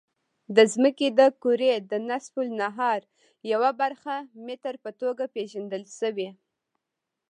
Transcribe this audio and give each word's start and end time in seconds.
د 0.55 0.57
ځمکې 0.73 1.07
د 1.19 1.21
کرې 1.43 1.73
د 1.91 1.93
نصف 2.09 2.33
النهار 2.45 3.01
یوه 3.51 3.71
برخه 3.81 4.15
متر 4.45 4.75
په 4.83 4.89
توګه 5.01 5.23
پېژندل 5.35 5.83
شوې. 5.99 6.29